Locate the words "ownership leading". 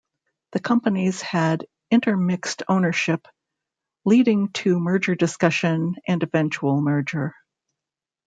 2.67-4.49